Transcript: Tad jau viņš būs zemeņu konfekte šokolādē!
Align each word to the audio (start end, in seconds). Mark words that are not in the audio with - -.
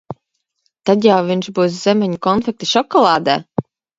Tad 0.89 1.05
jau 1.07 1.17
viņš 1.27 1.51
būs 1.59 1.77
zemeņu 1.83 2.19
konfekte 2.27 2.71
šokolādē! 2.73 3.37